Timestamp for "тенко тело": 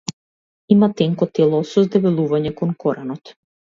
1.01-1.61